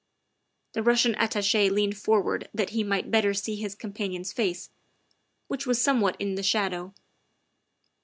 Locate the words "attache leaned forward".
1.19-2.49